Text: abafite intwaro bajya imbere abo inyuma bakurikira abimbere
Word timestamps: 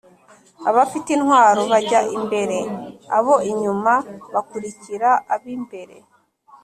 abafite 0.69 1.09
intwaro 1.17 1.61
bajya 1.71 1.99
imbere 2.17 2.57
abo 3.17 3.35
inyuma 3.51 3.93
bakurikira 4.33 5.09
abimbere 5.33 5.95